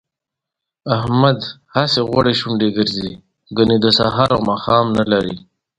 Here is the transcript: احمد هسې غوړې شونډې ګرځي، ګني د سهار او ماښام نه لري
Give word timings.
احمد 0.97 1.39
هسې 1.75 1.99
غوړې 2.09 2.33
شونډې 2.39 2.69
ګرځي، 2.77 3.11
ګني 3.57 3.77
د 3.81 3.85
سهار 3.97 4.29
او 4.35 4.41
ماښام 4.49 4.85
نه 4.97 5.05
لري 5.11 5.37